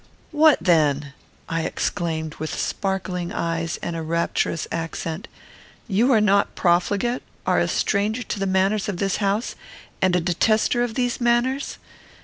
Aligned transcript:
"What, 0.31 0.57
then!" 0.59 1.13
I 1.47 1.61
exclaimed, 1.61 2.33
with 2.37 2.51
sparkling 2.59 3.31
eyes 3.31 3.77
and 3.83 3.95
a 3.95 4.01
rapturous 4.01 4.67
accent, 4.71 5.27
"you 5.87 6.11
are 6.11 6.19
not 6.19 6.55
profligate; 6.55 7.21
are 7.45 7.59
a 7.59 7.67
stranger 7.67 8.23
to 8.23 8.39
the 8.39 8.47
manners 8.47 8.89
of 8.89 8.97
this 8.97 9.17
house, 9.17 9.53
and 10.01 10.15
a 10.15 10.19
detester 10.19 10.81
of 10.83 10.95
these 10.95 11.21
manners? 11.21 11.77